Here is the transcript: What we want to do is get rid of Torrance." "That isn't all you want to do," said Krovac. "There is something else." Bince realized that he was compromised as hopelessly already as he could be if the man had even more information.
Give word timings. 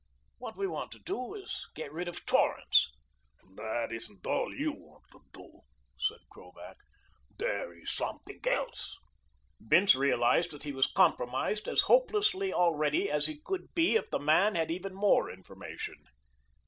What 0.39 0.57
we 0.57 0.65
want 0.65 0.89
to 0.93 0.99
do 0.99 1.35
is 1.35 1.67
get 1.75 1.91
rid 1.93 2.07
of 2.07 2.25
Torrance." 2.25 2.89
"That 3.55 3.91
isn't 3.91 4.25
all 4.25 4.51
you 4.51 4.71
want 4.71 5.03
to 5.11 5.21
do," 5.31 5.59
said 5.95 6.17
Krovac. 6.31 6.77
"There 7.37 7.71
is 7.77 7.91
something 7.91 8.39
else." 8.47 8.97
Bince 9.59 9.93
realized 9.93 10.49
that 10.53 10.63
he 10.63 10.71
was 10.71 10.87
compromised 10.87 11.67
as 11.67 11.81
hopelessly 11.81 12.51
already 12.51 13.11
as 13.11 13.27
he 13.27 13.41
could 13.45 13.75
be 13.75 13.95
if 13.95 14.09
the 14.09 14.17
man 14.17 14.55
had 14.55 14.71
even 14.71 14.95
more 14.95 15.29
information. 15.29 16.03